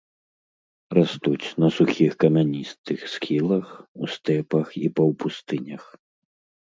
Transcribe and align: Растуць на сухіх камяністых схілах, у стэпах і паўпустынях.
Растуць 0.97 1.47
на 1.63 1.67
сухіх 1.77 2.11
камяністых 2.25 2.99
схілах, 3.17 3.67
у 4.03 4.13
стэпах 4.15 4.67
і 4.85 4.93
паўпустынях. 5.01 5.83